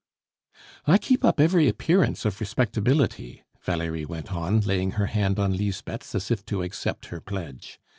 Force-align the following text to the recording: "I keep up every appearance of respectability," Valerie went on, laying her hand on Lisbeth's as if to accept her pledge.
"I 0.87 0.97
keep 0.97 1.23
up 1.23 1.39
every 1.39 1.67
appearance 1.67 2.25
of 2.25 2.39
respectability," 2.41 3.43
Valerie 3.61 4.07
went 4.07 4.33
on, 4.33 4.61
laying 4.61 4.93
her 4.93 5.05
hand 5.05 5.37
on 5.37 5.55
Lisbeth's 5.55 6.15
as 6.15 6.31
if 6.31 6.43
to 6.47 6.63
accept 6.63 7.09
her 7.13 7.21
pledge. 7.21 7.79